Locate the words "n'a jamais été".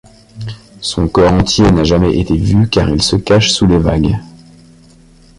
1.69-2.35